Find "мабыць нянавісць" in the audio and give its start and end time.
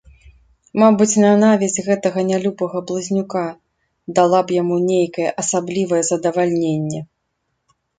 0.83-1.83